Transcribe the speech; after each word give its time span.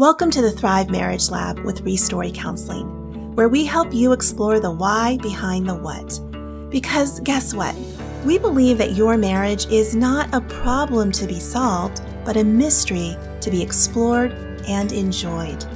Welcome 0.00 0.30
to 0.30 0.40
the 0.40 0.50
Thrive 0.50 0.88
Marriage 0.88 1.28
Lab 1.28 1.58
with 1.58 1.84
Restory 1.84 2.34
Counseling, 2.34 3.34
where 3.34 3.50
we 3.50 3.66
help 3.66 3.92
you 3.92 4.12
explore 4.12 4.58
the 4.58 4.70
why 4.70 5.18
behind 5.20 5.68
the 5.68 5.74
what. 5.74 6.18
Because 6.70 7.20
guess 7.20 7.52
what? 7.52 7.76
We 8.24 8.38
believe 8.38 8.78
that 8.78 8.96
your 8.96 9.18
marriage 9.18 9.66
is 9.66 9.94
not 9.94 10.32
a 10.32 10.40
problem 10.40 11.12
to 11.12 11.26
be 11.26 11.38
solved, 11.38 12.00
but 12.24 12.38
a 12.38 12.44
mystery 12.44 13.14
to 13.42 13.50
be 13.50 13.62
explored 13.62 14.32
and 14.66 14.90
enjoyed. 14.90 15.66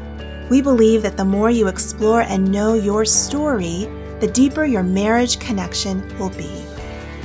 We 0.49 0.63
believe 0.63 1.03
that 1.03 1.19
the 1.19 1.25
more 1.27 1.51
you 1.51 1.69
explore 1.69 2.23
and 2.23 2.51
know 2.51 2.73
your 2.73 3.05
story, 3.05 3.91
the 4.21 4.31
deeper 4.33 4.65
your 4.65 4.83
marriage 4.83 5.39
connection 5.39 6.01
will 6.19 6.31
be. 6.31 6.65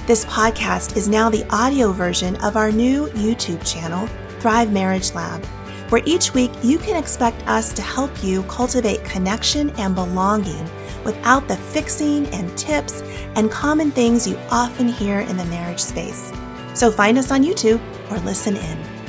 This 0.05 0.25
podcast 0.25 0.97
is 0.97 1.07
now 1.07 1.29
the 1.29 1.47
audio 1.49 1.93
version 1.93 2.35
of 2.43 2.57
our 2.57 2.73
new 2.73 3.07
YouTube 3.11 3.65
channel, 3.65 4.05
Thrive 4.41 4.73
Marriage 4.73 5.13
Lab, 5.13 5.45
where 5.89 6.01
each 6.05 6.33
week 6.33 6.51
you 6.63 6.77
can 6.77 6.95
expect 6.95 7.45
us 7.47 7.73
to 7.73 7.81
help 7.81 8.23
you 8.23 8.43
cultivate 8.43 9.03
connection 9.03 9.69
and 9.71 9.95
belonging 9.95 10.69
without 11.03 11.47
the 11.47 11.57
fixing 11.57 12.25
and 12.27 12.57
tips 12.57 13.01
and 13.35 13.51
common 13.51 13.91
things 13.91 14.27
you 14.27 14.37
often 14.51 14.87
hear 14.87 15.19
in 15.19 15.37
the 15.37 15.45
marriage 15.45 15.79
space. 15.79 16.31
So 16.73 16.91
find 16.91 17.17
us 17.17 17.31
on 17.31 17.43
YouTube 17.43 17.81
or 18.11 18.19
listen 18.19 18.55
in. 18.55 18.99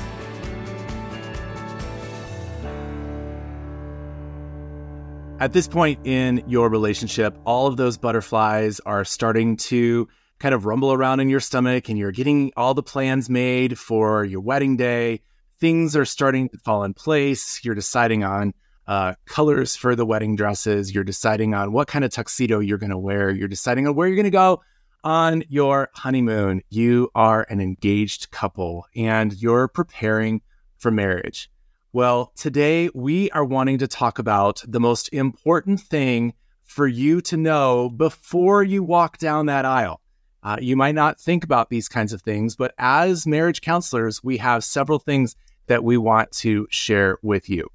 At 5.40 5.54
this 5.54 5.66
point 5.66 6.06
in 6.06 6.44
your 6.46 6.68
relationship, 6.68 7.34
all 7.46 7.66
of 7.66 7.78
those 7.78 7.96
butterflies 7.96 8.78
are 8.80 9.06
starting 9.06 9.56
to 9.56 10.06
kind 10.38 10.54
of 10.54 10.66
rumble 10.66 10.92
around 10.92 11.20
in 11.20 11.30
your 11.30 11.40
stomach, 11.40 11.88
and 11.88 11.98
you're 11.98 12.12
getting 12.12 12.52
all 12.58 12.74
the 12.74 12.82
plans 12.82 13.30
made 13.30 13.78
for 13.78 14.22
your 14.24 14.40
wedding 14.40 14.76
day. 14.76 15.20
Things 15.60 15.94
are 15.94 16.06
starting 16.06 16.48
to 16.48 16.58
fall 16.58 16.84
in 16.84 16.94
place. 16.94 17.62
You're 17.62 17.74
deciding 17.74 18.24
on 18.24 18.54
uh, 18.86 19.14
colors 19.26 19.76
for 19.76 19.94
the 19.94 20.06
wedding 20.06 20.34
dresses. 20.34 20.94
You're 20.94 21.04
deciding 21.04 21.54
on 21.54 21.72
what 21.72 21.86
kind 21.86 22.04
of 22.04 22.10
tuxedo 22.10 22.60
you're 22.60 22.78
going 22.78 22.90
to 22.90 22.98
wear. 22.98 23.30
You're 23.30 23.46
deciding 23.46 23.86
on 23.86 23.94
where 23.94 24.08
you're 24.08 24.16
going 24.16 24.24
to 24.24 24.30
go 24.30 24.62
on 25.04 25.44
your 25.48 25.90
honeymoon. 25.94 26.62
You 26.70 27.10
are 27.14 27.46
an 27.50 27.60
engaged 27.60 28.30
couple 28.30 28.86
and 28.96 29.32
you're 29.34 29.68
preparing 29.68 30.40
for 30.78 30.90
marriage. 30.90 31.50
Well, 31.92 32.32
today 32.36 32.88
we 32.94 33.30
are 33.32 33.44
wanting 33.44 33.78
to 33.78 33.88
talk 33.88 34.18
about 34.18 34.62
the 34.66 34.80
most 34.80 35.08
important 35.12 35.80
thing 35.80 36.34
for 36.64 36.86
you 36.86 37.20
to 37.22 37.36
know 37.36 37.90
before 37.90 38.62
you 38.62 38.82
walk 38.82 39.18
down 39.18 39.46
that 39.46 39.64
aisle. 39.64 40.00
Uh, 40.42 40.56
you 40.60 40.74
might 40.74 40.94
not 40.94 41.20
think 41.20 41.44
about 41.44 41.68
these 41.68 41.88
kinds 41.88 42.12
of 42.12 42.22
things, 42.22 42.56
but 42.56 42.72
as 42.78 43.26
marriage 43.26 43.60
counselors, 43.60 44.24
we 44.24 44.38
have 44.38 44.64
several 44.64 44.98
things 44.98 45.36
that 45.70 45.84
we 45.84 45.96
want 45.96 46.32
to 46.32 46.66
share 46.68 47.16
with 47.22 47.48
you. 47.48 47.68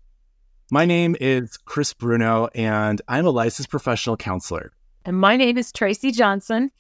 My 0.70 0.84
name 0.84 1.16
is 1.22 1.56
Chris 1.56 1.94
Bruno, 1.94 2.50
and 2.54 3.02
I'm 3.08 3.26
a 3.26 3.30
licensed 3.30 3.70
professional 3.70 4.18
counselor. 4.18 4.74
And 5.06 5.18
my 5.18 5.38
name 5.38 5.58
is 5.58 5.72
Tracy 5.72 6.12
Johnson, 6.12 6.72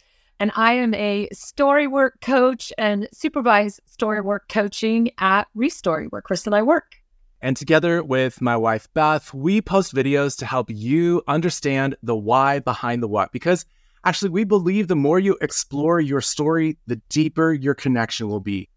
and 0.41 0.51
I 0.57 0.73
am 0.73 0.93
a 0.93 1.29
story 1.31 1.87
work 1.87 2.19
coach 2.19 2.73
and 2.77 3.07
supervise 3.13 3.79
story 3.85 4.19
work 4.19 4.49
coaching 4.49 5.11
at 5.17 5.47
Restory, 5.55 6.07
where 6.09 6.21
Chris 6.21 6.45
and 6.47 6.53
I 6.53 6.63
work. 6.63 6.95
And 7.41 7.55
together 7.55 8.03
with 8.03 8.41
my 8.41 8.57
wife, 8.57 8.89
Beth, 8.93 9.33
we 9.33 9.61
post 9.61 9.95
videos 9.95 10.37
to 10.39 10.45
help 10.45 10.69
you 10.69 11.23
understand 11.29 11.95
the 12.03 12.15
why 12.15 12.59
behind 12.59 13.01
the 13.01 13.07
what. 13.07 13.31
Because 13.31 13.65
actually, 14.03 14.31
we 14.31 14.43
believe 14.43 14.89
the 14.89 14.97
more 14.97 15.19
you 15.19 15.37
explore 15.39 16.01
your 16.01 16.19
story, 16.19 16.77
the 16.87 16.97
deeper 17.07 17.53
your 17.53 17.73
connection 17.73 18.27
will 18.27 18.41
be. 18.41 18.67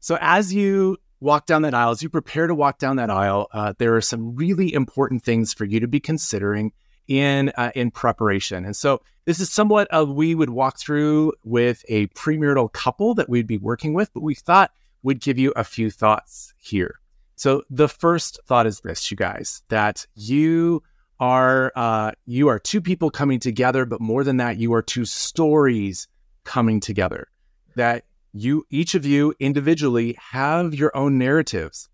So, 0.00 0.16
as 0.22 0.54
you 0.54 0.96
walk 1.22 1.46
down 1.46 1.62
that 1.62 1.74
aisle, 1.74 1.90
as 1.90 2.02
you 2.02 2.08
prepare 2.08 2.46
to 2.46 2.54
walk 2.54 2.78
down 2.78 2.96
that 2.96 3.10
aisle, 3.10 3.48
uh, 3.52 3.72
there 3.78 3.96
are 3.96 4.00
some 4.00 4.34
really 4.34 4.72
important 4.74 5.22
things 5.22 5.54
for 5.54 5.64
you 5.64 5.80
to 5.80 5.88
be 5.88 6.00
considering 6.00 6.72
in 7.08 7.52
uh, 7.56 7.70
in 7.74 7.90
preparation. 7.90 8.64
And 8.64 8.76
so, 8.76 9.00
this 9.24 9.40
is 9.40 9.50
somewhat 9.50 9.88
of 9.88 10.10
we 10.10 10.34
would 10.34 10.50
walk 10.50 10.78
through 10.78 11.32
with 11.44 11.84
a 11.88 12.08
premarital 12.08 12.72
couple 12.72 13.14
that 13.14 13.28
we'd 13.28 13.46
be 13.46 13.58
working 13.58 13.94
with, 13.94 14.12
but 14.12 14.22
we 14.22 14.34
thought 14.34 14.72
we'd 15.02 15.20
give 15.20 15.38
you 15.38 15.52
a 15.56 15.64
few 15.64 15.90
thoughts 15.90 16.54
here. 16.58 17.00
So 17.36 17.62
the 17.70 17.88
first 17.88 18.40
thought 18.46 18.66
is 18.66 18.80
this, 18.80 19.10
you 19.10 19.16
guys, 19.16 19.62
that 19.68 20.06
you 20.14 20.82
are 21.18 21.72
uh, 21.74 22.12
you 22.26 22.48
are 22.48 22.58
two 22.58 22.80
people 22.80 23.10
coming 23.10 23.40
together, 23.40 23.84
but 23.84 24.00
more 24.00 24.24
than 24.24 24.36
that, 24.38 24.58
you 24.58 24.72
are 24.74 24.82
two 24.82 25.04
stories 25.04 26.08
coming 26.44 26.80
together. 26.80 27.28
That 27.76 28.04
you 28.32 28.64
each 28.70 28.94
of 28.94 29.04
you 29.04 29.34
individually 29.38 30.16
have 30.18 30.74
your 30.74 30.96
own 30.96 31.18
narratives. 31.18 31.88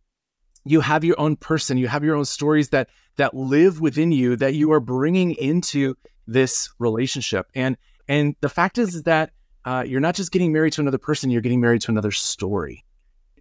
You 0.64 0.80
have 0.80 1.04
your 1.04 1.18
own 1.18 1.36
person. 1.36 1.78
You 1.78 1.88
have 1.88 2.04
your 2.04 2.16
own 2.16 2.24
stories 2.24 2.70
that 2.70 2.88
that 3.16 3.34
live 3.34 3.80
within 3.80 4.12
you 4.12 4.36
that 4.36 4.54
you 4.54 4.72
are 4.72 4.80
bringing 4.80 5.32
into 5.32 5.94
this 6.26 6.70
relationship. 6.78 7.46
And 7.54 7.76
and 8.06 8.36
the 8.40 8.48
fact 8.48 8.78
is 8.78 9.02
that 9.04 9.30
uh, 9.64 9.84
you're 9.86 10.00
not 10.00 10.14
just 10.14 10.32
getting 10.32 10.52
married 10.52 10.72
to 10.74 10.80
another 10.80 10.98
person; 10.98 11.30
you're 11.30 11.42
getting 11.42 11.60
married 11.60 11.82
to 11.82 11.90
another 11.90 12.12
story. 12.12 12.84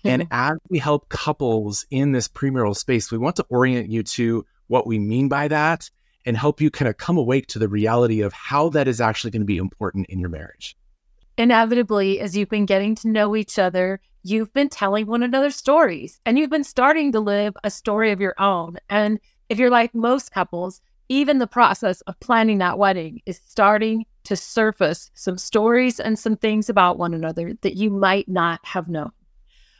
And 0.04 0.28
as 0.32 0.58
we 0.70 0.80
help 0.80 1.10
couples 1.10 1.86
in 1.90 2.14
this 2.14 2.28
premarital 2.28 2.78
space, 2.78 3.12
we 3.12 3.18
want 3.18 3.36
to 3.38 3.46
orient 3.50 3.90
you 3.90 4.04
to 4.04 4.46
what 4.68 4.88
we 4.88 5.00
mean 5.00 5.28
by 5.28 5.50
that 5.50 5.90
and 6.26 6.38
help 6.38 6.62
you 6.62 6.70
kind 6.70 6.88
of 6.88 6.98
come 6.98 7.18
awake 7.18 7.48
to 7.48 7.60
the 7.60 7.68
reality 7.68 8.22
of 8.22 8.32
how 8.32 8.70
that 8.70 8.88
is 8.88 9.02
actually 9.02 9.32
going 9.32 9.42
to 9.42 9.46
be 9.46 9.58
important 9.58 10.08
in 10.08 10.20
your 10.20 10.30
marriage. 10.30 10.77
Inevitably, 11.38 12.20
as 12.20 12.36
you've 12.36 12.50
been 12.50 12.66
getting 12.66 12.96
to 12.96 13.08
know 13.08 13.36
each 13.36 13.60
other, 13.60 14.00
you've 14.24 14.54
been 14.54 14.70
telling 14.70 15.06
one 15.06 15.24
another 15.24 15.52
stories 15.52 16.20
and 16.26 16.38
you've 16.38 16.50
been 16.50 16.64
starting 16.64 17.12
to 17.12 17.20
live 17.20 17.56
a 17.64 17.70
story 17.70 18.12
of 18.12 18.20
your 18.20 18.36
own. 18.40 18.78
And 18.90 19.20
if 19.50 19.60
you're 19.60 19.70
like 19.70 19.94
most 19.94 20.32
couples, 20.32 20.82
even 21.10 21.38
the 21.38 21.48
process 21.48 22.02
of 22.02 22.20
planning 22.20 22.58
that 22.58 22.78
wedding 22.78 23.22
is 23.26 23.40
starting 23.46 24.06
to 24.24 24.36
surface 24.36 25.12
some 25.14 25.38
stories 25.38 26.00
and 26.00 26.20
some 26.20 26.36
things 26.36 26.70
about 26.70 26.98
one 26.98 27.14
another 27.14 27.54
that 27.62 27.78
you 27.78 27.90
might 27.90 28.28
not 28.28 28.60
have 28.64 28.90
known 28.90 29.12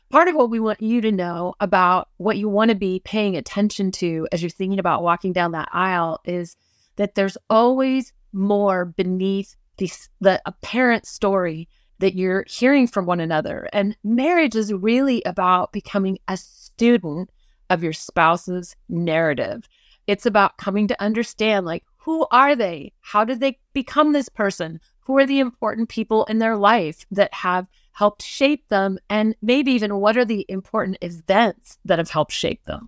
part 0.10 0.28
of 0.28 0.36
what 0.36 0.50
we 0.50 0.60
want 0.60 0.82
you 0.82 1.02
to 1.02 1.12
know 1.12 1.54
about 1.60 2.10
what 2.18 2.38
you 2.38 2.48
want 2.48 2.70
to 2.70 2.76
be 2.76 3.02
paying 3.04 3.36
attention 3.36 3.92
to 3.92 4.28
as 4.32 4.42
you're 4.42 4.50
thinking 4.50 4.80
about 4.80 5.04
walking 5.04 5.34
down 5.34 5.52
that 5.52 5.70
aisle 5.72 6.20
is 6.26 6.56
that 6.96 7.16
there's 7.16 7.38
always 7.50 8.14
more 8.34 8.86
beneath 8.86 9.56
the, 9.78 9.92
the 10.22 10.42
apparent 10.46 11.06
story 11.06 11.68
that 12.00 12.16
you're 12.16 12.46
hearing 12.48 12.88
from 12.88 13.06
one 13.06 13.20
another. 13.20 13.68
And 13.74 13.98
marriage 14.04 14.56
is 14.56 14.74
really 14.74 15.24
about 15.26 15.72
becoming 15.72 16.20
a 16.28 16.38
student 16.38 17.30
of 17.70 17.84
your 17.84 17.94
spouse's 17.94 18.76
narrative. 18.88 19.68
It's 20.06 20.26
about 20.26 20.58
coming 20.58 20.88
to 20.88 21.02
understand 21.02 21.66
like 21.66 21.84
who 21.98 22.26
are 22.32 22.56
they? 22.56 22.94
How 23.02 23.26
did 23.26 23.42
they 23.42 23.60
become 23.74 24.14
this 24.14 24.30
person? 24.30 24.80
Who 25.02 25.18
are 25.18 25.26
the 25.26 25.40
important 25.40 25.90
people 25.90 26.24
in 26.26 26.40
their 26.40 26.56
life 26.56 27.06
that 27.12 27.34
have 27.34 27.68
helped 27.92 28.22
shape 28.22 28.68
them? 28.70 28.98
And 29.10 29.36
maybe 29.42 29.72
even 29.74 29.98
what 29.98 30.18
are 30.18 30.24
the 30.24 30.46
important 30.48 30.98
events 31.02 31.78
that 31.84 31.98
have 31.98 32.10
helped 32.10 32.32
shape 32.32 32.64
them? 32.64 32.88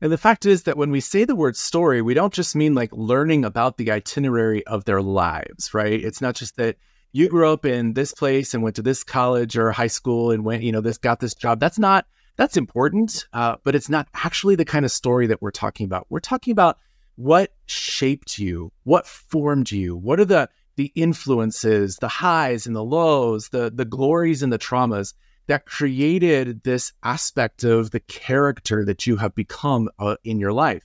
And 0.00 0.12
the 0.12 0.18
fact 0.18 0.44
is 0.44 0.64
that 0.64 0.76
when 0.76 0.90
we 0.90 1.00
say 1.00 1.24
the 1.24 1.34
word 1.34 1.56
story, 1.56 2.02
we 2.02 2.14
don't 2.14 2.34
just 2.34 2.54
mean 2.54 2.74
like 2.74 2.92
learning 2.92 3.44
about 3.44 3.78
the 3.78 3.90
itinerary 3.90 4.66
of 4.66 4.84
their 4.84 5.00
lives, 5.00 5.72
right? 5.72 6.04
It's 6.04 6.20
not 6.20 6.34
just 6.34 6.56
that 6.56 6.76
you 7.12 7.28
grew 7.28 7.50
up 7.50 7.64
in 7.64 7.94
this 7.94 8.12
place 8.12 8.52
and 8.52 8.62
went 8.62 8.76
to 8.76 8.82
this 8.82 9.02
college 9.02 9.56
or 9.56 9.72
high 9.72 9.86
school 9.86 10.30
and 10.30 10.44
went, 10.44 10.62
you 10.62 10.70
know, 10.70 10.82
this 10.82 10.98
got 10.98 11.20
this 11.20 11.34
job. 11.34 11.60
That's 11.60 11.78
not 11.78 12.06
that's 12.36 12.58
important, 12.58 13.26
uh, 13.32 13.56
but 13.64 13.74
it's 13.74 13.88
not 13.88 14.08
actually 14.12 14.56
the 14.56 14.66
kind 14.66 14.84
of 14.84 14.90
story 14.90 15.26
that 15.28 15.40
we're 15.40 15.50
talking 15.50 15.86
about. 15.86 16.06
We're 16.10 16.20
talking 16.20 16.52
about 16.52 16.78
what 17.14 17.54
shaped 17.64 18.38
you, 18.38 18.72
what 18.84 19.06
formed 19.06 19.70
you, 19.70 19.96
what 19.96 20.20
are 20.20 20.26
the 20.26 20.50
the 20.76 20.92
influences, 20.94 21.96
the 21.96 22.08
highs 22.08 22.66
and 22.66 22.76
the 22.76 22.84
lows, 22.84 23.48
the 23.48 23.72
the 23.74 23.86
glories 23.86 24.42
and 24.42 24.52
the 24.52 24.58
traumas 24.58 25.14
that 25.46 25.66
created 25.66 26.62
this 26.62 26.92
aspect 27.02 27.64
of 27.64 27.90
the 27.90 28.00
character 28.00 28.84
that 28.84 29.06
you 29.06 29.16
have 29.16 29.34
become 29.34 29.88
uh, 29.98 30.16
in 30.24 30.38
your 30.38 30.52
life. 30.52 30.84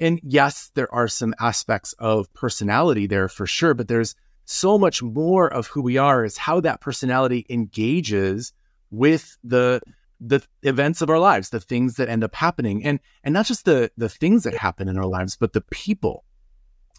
And 0.00 0.20
yes, 0.22 0.70
there 0.74 0.92
are 0.92 1.08
some 1.08 1.34
aspects 1.40 1.94
of 1.98 2.32
personality 2.34 3.06
there 3.06 3.28
for 3.28 3.46
sure, 3.46 3.74
but 3.74 3.88
there's 3.88 4.14
so 4.44 4.76
much 4.76 5.02
more 5.02 5.52
of 5.52 5.68
who 5.68 5.82
we 5.82 5.96
are 5.96 6.24
is 6.24 6.36
how 6.36 6.60
that 6.60 6.80
personality 6.80 7.46
engages 7.48 8.52
with 8.90 9.38
the 9.44 9.80
the 10.24 10.40
events 10.62 11.02
of 11.02 11.10
our 11.10 11.18
lives, 11.18 11.50
the 11.50 11.58
things 11.58 11.96
that 11.96 12.08
end 12.08 12.22
up 12.22 12.34
happening, 12.34 12.84
and 12.84 13.00
and 13.24 13.32
not 13.32 13.46
just 13.46 13.64
the 13.64 13.90
the 13.96 14.08
things 14.08 14.44
that 14.44 14.54
happen 14.54 14.88
in 14.88 14.98
our 14.98 15.06
lives, 15.06 15.36
but 15.36 15.52
the 15.52 15.60
people 15.60 16.24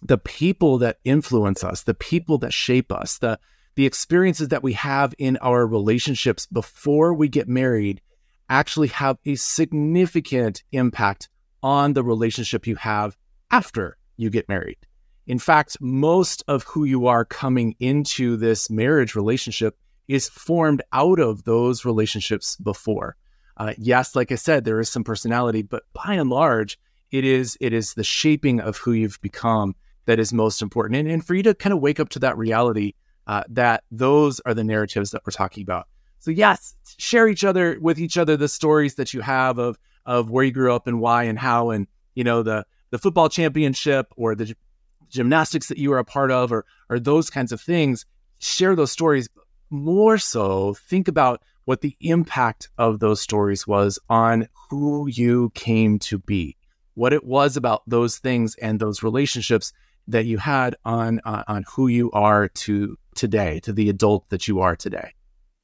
the 0.06 0.18
people 0.18 0.78
that 0.80 1.00
influence 1.06 1.64
us, 1.64 1.84
the 1.84 1.94
people 1.94 2.38
that 2.40 2.54
shape 2.54 2.92
us, 2.92 3.18
the 3.18 3.40
the 3.76 3.86
experiences 3.86 4.50
that 4.50 4.64
we 4.64 4.74
have 4.74 5.14
in 5.18 5.38
our 5.38 5.66
relationships 5.66 6.46
before 6.46 7.14
we 7.14 7.28
get 7.28 7.48
married 7.48 8.02
actually 8.50 8.90
have 8.90 9.18
a 9.26 9.36
significant 9.36 10.64
impact 10.72 11.30
on 11.62 11.94
the 11.94 12.04
relationship 12.04 12.68
you 12.68 12.76
have 12.76 13.18
after 13.50 13.98
you 14.18 14.30
get 14.30 14.50
married. 14.50 14.78
In 15.26 15.40
fact, 15.40 15.78
most 15.80 16.44
of 16.48 16.64
who 16.64 16.84
you 16.84 17.08
are 17.08 17.26
coming 17.26 17.76
into 17.80 18.36
this 18.36 18.70
marriage 18.70 19.16
relationship 19.16 19.78
is 20.08 20.30
formed 20.30 20.82
out 20.92 21.20
of 21.20 21.46
those 21.46 21.86
relationships 21.86 22.58
before. 22.58 23.16
Uh, 23.56 23.74
yes, 23.78 24.16
like 24.16 24.32
I 24.32 24.36
said, 24.36 24.66
there 24.66 24.80
is 24.80 24.90
some 24.90 25.04
personality, 25.04 25.62
but 25.62 25.84
by 25.94 26.16
and 26.16 26.30
large, 26.30 26.78
It 27.14 27.26
is 27.26 27.58
it 27.62 27.74
is 27.74 27.94
the 27.94 28.04
shaping 28.04 28.60
of 28.60 28.78
who 28.78 28.92
you've 28.92 29.22
become 29.22 29.76
that 30.08 30.20
is 30.20 30.34
most 30.34 30.62
important, 30.64 31.00
and, 31.00 31.08
and 31.08 31.24
for 31.24 31.36
you 31.36 31.44
to 31.44 31.54
kind 31.54 31.72
of 31.72 31.80
wake 31.80 32.00
up 32.00 32.10
to 32.10 32.20
that 32.20 32.38
reality 32.38 32.94
uh, 33.28 33.44
that 33.50 33.84
those 33.92 34.40
are 34.42 34.54
the 34.54 34.64
narratives 34.64 35.12
that 35.12 35.22
we're 35.26 35.32
talking 35.32 35.64
about. 35.64 35.88
So 36.20 36.32
yes, 36.32 36.76
share 36.98 37.28
each 37.28 37.44
other 37.44 37.78
with 37.82 38.00
each 38.00 38.18
other 38.18 38.38
the 38.38 38.48
stories 38.48 38.96
that 38.96 39.14
you 39.14 39.22
have 39.22 39.58
of 39.58 39.78
of 40.06 40.30
where 40.30 40.44
you 40.44 40.52
grew 40.52 40.74
up 40.74 40.88
and 40.88 41.00
why 41.00 41.24
and 41.24 41.38
how, 41.38 41.70
and 41.70 41.88
you 42.16 42.24
know 42.24 42.44
the 42.44 42.66
the 42.92 42.98
football 42.98 43.30
championship 43.30 44.14
or 44.16 44.36
the 44.36 44.56
gymnastics 45.10 45.68
that 45.68 45.78
you 45.78 45.90
were 45.90 45.98
a 45.98 46.06
part 46.06 46.32
of, 46.32 46.52
or 46.52 46.66
or 46.90 47.00
those 47.00 47.30
kinds 47.30 47.52
of 47.52 47.60
things. 47.60 48.06
Share 48.40 48.76
those 48.76 48.92
stories. 48.92 49.28
More 49.70 50.18
so, 50.18 50.76
think 50.76 51.08
about 51.08 51.42
what 51.66 51.82
the 51.82 51.96
impact 52.02 52.70
of 52.78 53.00
those 53.00 53.22
stories 53.22 53.66
was 53.66 53.98
on 54.10 54.48
who 54.70 55.08
you 55.08 55.52
came 55.56 55.98
to 56.00 56.20
be, 56.20 56.56
what 56.94 57.14
it 57.14 57.24
was 57.24 57.58
about 57.58 57.82
those 57.88 58.18
things 58.18 58.56
and 58.56 58.80
those 58.80 59.04
relationships 59.04 59.74
that 60.08 60.26
you 60.26 60.38
had 60.38 60.76
on 60.86 61.22
uh, 61.26 61.44
on 61.48 61.64
who 61.76 61.88
you 61.88 62.12
are 62.12 62.48
to 62.50 62.98
today, 63.16 63.60
to 63.62 63.74
the 63.74 63.90
adult 63.90 64.30
that 64.30 64.48
you 64.48 64.60
are 64.60 64.76
today. 64.76 65.14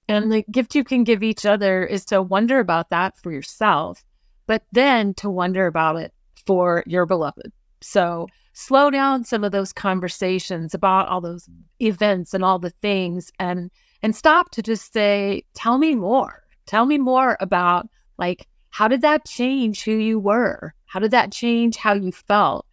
And 0.07 0.31
the 0.31 0.44
gift 0.51 0.74
you 0.74 0.84
can 0.84 1.04
give 1.04 1.22
each 1.22 1.46
other 1.46 1.86
is 1.86 2.04
to 2.06 2.22
wonder 2.22 2.60
about 2.60 2.90
that 2.90 3.16
for 3.18 3.31
yourself, 3.31 4.04
but 4.48 4.63
then 4.72 5.13
to 5.16 5.30
wonder 5.30 5.68
about 5.68 5.98
it 5.98 6.13
for 6.48 6.84
your 6.88 7.06
beloved. 7.06 7.51
So 7.81 8.28
slow 8.54 8.90
down 8.90 9.24
some 9.24 9.44
of 9.44 9.51
those 9.51 9.72
conversations 9.72 10.74
about 10.74 11.07
all 11.07 11.22
those 11.22 11.48
events 11.80 12.34
and 12.34 12.44
all 12.44 12.60
the 12.60 12.72
things 12.81 13.31
and 13.40 13.72
and 14.02 14.16
stop 14.16 14.50
to 14.52 14.62
just 14.62 14.94
say, 14.94 15.44
tell 15.54 15.78
me 15.78 15.94
more. 15.94 16.44
Tell 16.66 16.86
me 16.86 16.98
more 16.98 17.38
about 17.40 17.88
like 18.18 18.48
how 18.72 18.88
did 18.88 19.02
that 19.02 19.25
change 19.25 19.84
who 19.84 19.92
you 19.92 20.19
were? 20.19 20.74
How 20.86 21.00
did 21.00 21.12
that 21.12 21.31
change 21.31 21.78
how 21.78 21.94
you 21.94 22.12
felt? 22.12 22.66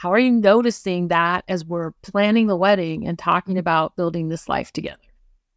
How 0.00 0.14
are 0.14 0.18
you 0.18 0.32
noticing 0.32 1.08
that 1.08 1.44
as 1.46 1.62
we're 1.62 1.90
planning 2.00 2.46
the 2.46 2.56
wedding 2.56 3.06
and 3.06 3.18
talking 3.18 3.52
mm-hmm. 3.52 3.58
about 3.58 3.96
building 3.96 4.30
this 4.30 4.48
life 4.48 4.72
together? 4.72 4.96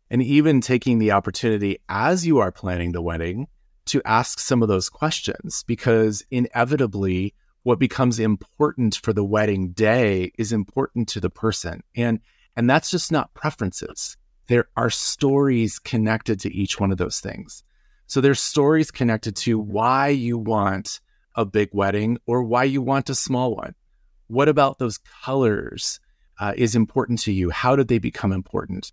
And 0.09 0.21
even 0.21 0.59
taking 0.59 0.99
the 0.99 1.11
opportunity 1.11 1.77
as 1.87 2.27
you 2.27 2.39
are 2.39 2.51
planning 2.51 2.91
the 2.91 3.01
wedding 3.01 3.47
to 3.85 4.01
ask 4.03 4.41
some 4.41 4.61
of 4.61 4.67
those 4.67 4.89
questions, 4.89 5.63
because 5.65 6.25
inevitably, 6.29 7.33
what 7.61 7.79
becomes 7.79 8.19
important 8.19 8.99
for 9.01 9.13
the 9.13 9.23
wedding 9.23 9.69
day 9.69 10.33
is 10.37 10.51
important 10.51 11.07
to 11.07 11.21
the 11.21 11.29
person. 11.29 11.81
And 11.95 12.19
and 12.57 12.69
that's 12.69 12.91
just 12.91 13.13
not 13.13 13.33
preferences. 13.33 14.17
There 14.47 14.67
are 14.75 14.89
stories 14.89 15.79
connected 15.79 16.41
to 16.41 16.53
each 16.53 16.81
one 16.81 16.91
of 16.91 16.97
those 16.97 17.21
things. 17.21 17.63
So 18.07 18.19
there's 18.19 18.41
stories 18.41 18.91
connected 18.91 19.37
to 19.37 19.57
why 19.57 20.09
you 20.09 20.37
want 20.37 20.99
a 21.33 21.45
big 21.45 21.69
wedding 21.71 22.17
or 22.25 22.43
why 22.43 22.65
you 22.65 22.81
want 22.81 23.09
a 23.09 23.15
small 23.15 23.55
one. 23.55 23.73
What 24.27 24.49
about 24.49 24.79
those 24.79 24.99
colors 25.23 25.99
uh, 26.39 26.53
is 26.55 26.75
important 26.75 27.19
to 27.19 27.31
you? 27.31 27.49
How 27.49 27.75
did 27.75 27.87
they 27.87 27.99
become 27.99 28.31
important? 28.31 28.91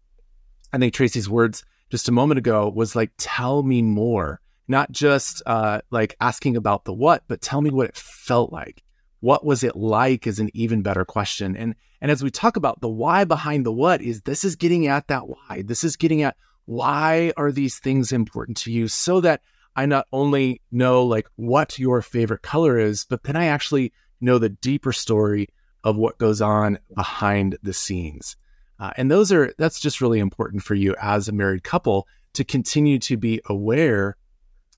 I 0.72 0.78
think 0.78 0.94
Tracy's 0.94 1.28
words 1.28 1.64
just 1.90 2.08
a 2.08 2.12
moment 2.12 2.38
ago 2.38 2.68
was 2.68 2.94
like, 2.94 3.10
tell 3.18 3.62
me 3.62 3.82
more 3.82 4.40
not 4.70 4.92
just 4.92 5.42
uh, 5.46 5.80
like 5.90 6.16
asking 6.20 6.56
about 6.56 6.84
the 6.84 6.92
what, 6.92 7.24
but 7.26 7.40
tell 7.42 7.60
me 7.60 7.70
what 7.70 7.88
it 7.88 7.96
felt 7.96 8.52
like. 8.52 8.84
What 9.18 9.44
was 9.44 9.64
it 9.64 9.74
like 9.74 10.28
is 10.28 10.38
an 10.38 10.48
even 10.54 10.80
better 10.80 11.04
question. 11.04 11.56
And 11.56 11.74
and 12.00 12.10
as 12.10 12.22
we 12.22 12.30
talk 12.30 12.56
about 12.56 12.80
the 12.80 12.88
why 12.88 13.24
behind 13.24 13.66
the 13.66 13.72
what 13.72 14.00
is 14.00 14.22
this 14.22 14.44
is 14.44 14.54
getting 14.56 14.86
at 14.86 15.08
that 15.08 15.28
why. 15.28 15.64
This 15.66 15.82
is 15.82 15.96
getting 15.96 16.22
at 16.22 16.36
why 16.66 17.32
are 17.36 17.50
these 17.50 17.80
things 17.80 18.12
important 18.12 18.56
to 18.58 18.72
you 18.72 18.86
so 18.86 19.20
that 19.20 19.42
I 19.74 19.86
not 19.86 20.06
only 20.12 20.62
know 20.70 21.04
like 21.04 21.28
what 21.34 21.78
your 21.78 22.00
favorite 22.00 22.42
color 22.42 22.78
is, 22.78 23.04
but 23.04 23.24
then 23.24 23.36
I 23.36 23.46
actually 23.46 23.92
know 24.20 24.38
the 24.38 24.48
deeper 24.48 24.92
story 24.92 25.48
of 25.84 25.96
what 25.96 26.18
goes 26.18 26.40
on 26.40 26.78
behind 26.94 27.56
the 27.62 27.72
scenes. 27.72 28.36
Uh, 28.78 28.90
and 28.96 29.10
those 29.10 29.30
are 29.30 29.52
that's 29.58 29.80
just 29.80 30.00
really 30.00 30.18
important 30.18 30.62
for 30.62 30.74
you 30.74 30.94
as 31.00 31.28
a 31.28 31.32
married 31.32 31.62
couple 31.62 32.06
to 32.34 32.44
continue 32.44 32.98
to 32.98 33.16
be 33.16 33.40
aware 33.46 34.16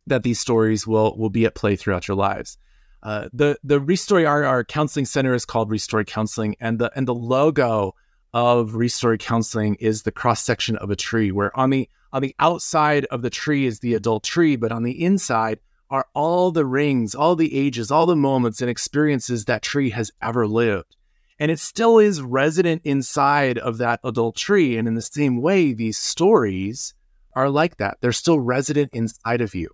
that 0.07 0.23
these 0.23 0.41
stories 0.41 0.87
will 0.87 1.17
will 1.17 1.31
be 1.31 1.45
at 1.45 1.55
play 1.55 1.77
throughout 1.77 2.09
your 2.09 2.17
lives. 2.17 2.59
Uh, 3.03 3.29
the 3.33 3.59
the 3.63 3.81
Restory 3.81 4.29
our, 4.29 4.45
our 4.45 4.65
counseling 4.65 5.07
center 5.07 5.35
is 5.35 5.45
called 5.45 5.71
Restory 5.71 6.07
Counseling, 6.07 6.57
and 6.61 6.79
the 6.79 6.91
and 6.97 7.07
the 7.07 7.15
logo 7.15 7.95
of 8.33 8.73
Restory 8.73 9.19
Counseling 9.19 9.75
is 9.77 10.03
the 10.03 10.13
cross 10.13 10.43
section 10.43 10.77
of 10.77 10.91
a 10.91 10.97
tree, 10.97 11.33
where 11.33 11.57
on 11.59 11.71
the 11.71 11.89
on 12.13 12.23
the 12.23 12.35
outside 12.39 13.05
of 13.07 13.23
the 13.23 13.31
tree 13.31 13.67
is 13.67 13.81
the 13.81 13.95
adult 13.95 14.25
tree, 14.25 14.57
but 14.57 14.73
on 14.73 14.83
the 14.83 15.05
inside 15.05 15.61
are 15.93 16.09
all 16.13 16.51
the 16.51 16.67
rings, 16.67 17.15
all 17.15 17.37
the 17.37 17.57
ages, 17.57 17.93
all 17.93 18.07
the 18.07 18.17
moments 18.17 18.61
and 18.61 18.69
experiences 18.69 19.45
that 19.45 19.63
tree 19.63 19.91
has 19.91 20.11
ever 20.21 20.49
lived. 20.49 20.97
And 21.39 21.53
it 21.53 21.61
still 21.61 22.01
is 22.01 22.21
resident 22.21 22.83
inside 22.85 23.59
of 23.59 23.79
that 23.79 24.01
adult 24.03 24.35
tree. 24.35 24.77
And 24.77 24.89
in 24.89 24.95
the 24.95 25.03
same 25.03 25.41
way, 25.41 25.73
these 25.73 25.99
stories 25.99 26.95
are 27.35 27.49
like 27.49 27.77
that. 27.77 27.99
They're 28.01 28.11
still 28.11 28.41
resident 28.41 28.91
inside 28.93 29.41
of 29.41 29.55
you 29.55 29.69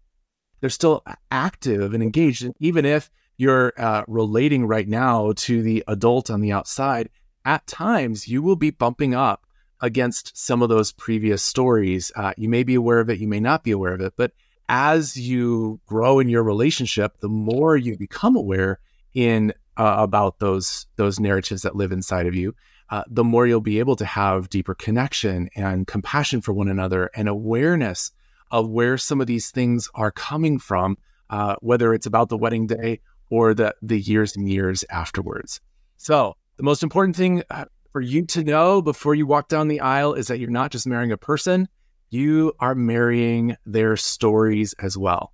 they're 0.60 0.70
still 0.70 1.04
active 1.30 1.94
and 1.94 2.02
engaged. 2.02 2.44
And 2.44 2.54
even 2.60 2.84
if 2.84 3.10
you're 3.36 3.72
uh, 3.76 4.04
relating 4.08 4.66
right 4.66 4.88
now 4.88 5.32
to 5.36 5.62
the 5.62 5.84
adult 5.86 6.30
on 6.30 6.40
the 6.40 6.52
outside, 6.52 7.08
at 7.44 7.66
times 7.66 8.28
you 8.28 8.42
will 8.42 8.56
be 8.56 8.70
bumping 8.70 9.14
up 9.14 9.44
against 9.80 10.36
some 10.36 10.60
of 10.60 10.68
those 10.68 10.92
previous 10.92 11.42
stories. 11.42 12.10
Uh, 12.16 12.32
you 12.36 12.48
may 12.48 12.64
be 12.64 12.74
aware 12.74 12.98
of 12.98 13.10
it, 13.10 13.20
you 13.20 13.28
may 13.28 13.40
not 13.40 13.62
be 13.62 13.70
aware 13.70 13.94
of 13.94 14.00
it, 14.00 14.12
but 14.16 14.32
as 14.68 15.16
you 15.16 15.80
grow 15.86 16.18
in 16.18 16.28
your 16.28 16.42
relationship, 16.42 17.18
the 17.20 17.28
more 17.28 17.76
you 17.76 17.96
become 17.96 18.36
aware 18.36 18.80
in 19.14 19.52
uh, 19.76 19.96
about 19.98 20.38
those 20.40 20.86
those 20.96 21.20
narratives 21.20 21.62
that 21.62 21.76
live 21.76 21.92
inside 21.92 22.26
of 22.26 22.34
you, 22.34 22.54
uh, 22.90 23.04
the 23.08 23.24
more 23.24 23.46
you'll 23.46 23.60
be 23.60 23.78
able 23.78 23.96
to 23.96 24.04
have 24.04 24.48
deeper 24.48 24.74
connection 24.74 25.48
and 25.54 25.86
compassion 25.86 26.40
for 26.40 26.52
one 26.52 26.68
another 26.68 27.10
and 27.14 27.28
awareness 27.28 28.10
of 28.50 28.68
where 28.68 28.98
some 28.98 29.20
of 29.20 29.26
these 29.26 29.50
things 29.50 29.88
are 29.94 30.10
coming 30.10 30.58
from, 30.58 30.96
uh, 31.30 31.54
whether 31.60 31.92
it's 31.92 32.06
about 32.06 32.28
the 32.28 32.36
wedding 32.36 32.66
day 32.66 33.00
or 33.30 33.54
the, 33.54 33.74
the 33.82 34.00
years 34.00 34.36
and 34.36 34.48
years 34.48 34.84
afterwards. 34.90 35.60
So, 35.98 36.36
the 36.56 36.62
most 36.62 36.82
important 36.82 37.14
thing 37.14 37.42
uh, 37.50 37.66
for 37.92 38.00
you 38.00 38.24
to 38.26 38.42
know 38.42 38.82
before 38.82 39.14
you 39.14 39.26
walk 39.26 39.48
down 39.48 39.68
the 39.68 39.80
aisle 39.80 40.14
is 40.14 40.28
that 40.28 40.38
you're 40.38 40.50
not 40.50 40.70
just 40.70 40.86
marrying 40.86 41.12
a 41.12 41.16
person, 41.16 41.68
you 42.10 42.52
are 42.60 42.74
marrying 42.74 43.56
their 43.66 43.96
stories 43.96 44.74
as 44.78 44.96
well. 44.96 45.32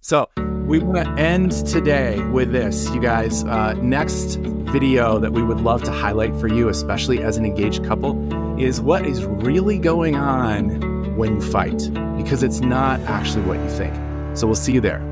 So, 0.00 0.28
we 0.68 0.78
want 0.78 1.04
to 1.04 1.22
end 1.22 1.52
today 1.66 2.22
with 2.24 2.52
this, 2.52 2.88
you 2.90 3.00
guys. 3.00 3.42
Uh, 3.44 3.72
next 3.74 4.36
video 4.36 5.18
that 5.18 5.32
we 5.32 5.42
would 5.42 5.60
love 5.60 5.82
to 5.84 5.90
highlight 5.90 6.36
for 6.36 6.46
you, 6.46 6.68
especially 6.68 7.22
as 7.22 7.36
an 7.38 7.44
engaged 7.44 7.84
couple, 7.84 8.60
is 8.60 8.80
what 8.80 9.06
is 9.06 9.24
really 9.24 9.78
going 9.78 10.14
on 10.14 11.16
when 11.16 11.36
you 11.36 11.40
fight 11.40 11.90
because 12.16 12.42
it's 12.42 12.60
not 12.60 13.00
actually 13.00 13.44
what 13.44 13.58
you 13.58 13.68
think. 13.70 13.94
So 14.36 14.46
we'll 14.46 14.56
see 14.56 14.72
you 14.72 14.80
there. 14.80 15.02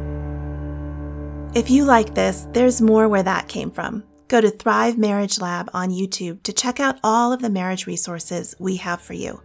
If 1.54 1.70
you 1.70 1.84
like 1.84 2.14
this, 2.14 2.46
there's 2.52 2.82
more 2.82 3.08
where 3.08 3.22
that 3.22 3.48
came 3.48 3.70
from. 3.70 4.04
Go 4.28 4.40
to 4.40 4.50
Thrive 4.50 4.98
Marriage 4.98 5.40
Lab 5.40 5.70
on 5.72 5.88
YouTube 5.88 6.42
to 6.42 6.52
check 6.52 6.80
out 6.80 6.98
all 7.02 7.32
of 7.32 7.40
the 7.40 7.48
marriage 7.48 7.86
resources 7.86 8.54
we 8.58 8.76
have 8.76 9.00
for 9.00 9.14
you. 9.14 9.40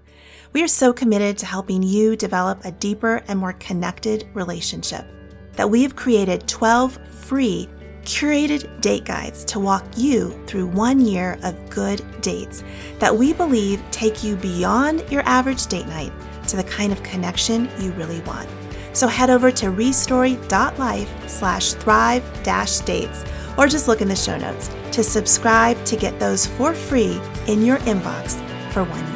We 0.54 0.64
are 0.64 0.68
so 0.68 0.92
committed 0.92 1.38
to 1.40 1.46
helping 1.46 1.82
you 1.82 2.18
develop 2.18 2.66
a 2.66 2.74
deeper 2.74 3.24
and 3.30 3.40
more 3.40 3.54
connected 3.54 4.28
relationship 4.34 5.06
that 5.54 5.70
we 5.70 5.82
have 5.84 5.96
created 5.96 6.46
12 6.48 6.98
free 7.08 7.70
curated 8.04 8.82
date 8.82 9.06
guides 9.06 9.46
to 9.46 9.60
walk 9.60 9.86
you 9.96 10.32
through 10.48 10.68
one 10.68 11.00
year 11.00 11.40
of 11.44 11.70
good 11.70 12.04
dates 12.22 12.64
that 13.00 13.16
we 13.16 13.32
believe 13.32 13.82
take 13.92 14.24
you 14.24 14.36
beyond 14.36 15.10
your 15.10 15.22
average 15.26 15.68
date 15.68 15.88
night 15.88 16.12
to 16.48 16.58
the 16.58 16.64
kind 16.64 16.92
of 16.92 17.02
connection 17.04 17.70
you 17.80 17.92
really 17.92 18.20
want. 18.22 18.50
So 18.92 19.08
head 19.08 19.30
over 19.30 19.52
to 19.52 19.68
restory.life 19.68 21.30
slash 21.30 21.74
thrive 21.74 22.44
dash 22.44 22.80
dates 22.80 23.24
or 23.58 23.68
just 23.68 23.88
look 23.88 24.02
in 24.02 24.10
the 24.10 24.16
show 24.18 24.38
notes 24.38 24.70
to 24.92 25.02
subscribe 25.02 25.82
to 25.86 25.96
get 25.96 26.20
those 26.20 26.46
for 26.46 26.74
free 26.74 27.22
in 27.48 27.64
your 27.64 27.78
inbox 27.80 28.34
for 28.74 28.84
one 28.84 29.00
year. 29.00 29.11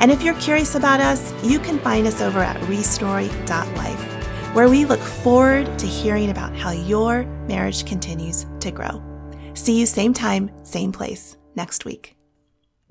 And 0.00 0.10
if 0.10 0.22
you're 0.22 0.34
curious 0.34 0.74
about 0.74 1.00
us, 1.00 1.32
you 1.42 1.58
can 1.58 1.78
find 1.78 2.06
us 2.06 2.20
over 2.20 2.40
at 2.40 2.60
restory.life, 2.62 4.54
where 4.54 4.68
we 4.68 4.84
look 4.84 5.00
forward 5.00 5.78
to 5.78 5.86
hearing 5.86 6.30
about 6.30 6.54
how 6.56 6.70
your 6.70 7.24
marriage 7.48 7.86
continues 7.86 8.46
to 8.60 8.70
grow. 8.70 9.02
See 9.54 9.78
you 9.80 9.86
same 9.86 10.12
time, 10.12 10.50
same 10.64 10.92
place 10.92 11.36
next 11.54 11.84
week. 11.84 12.16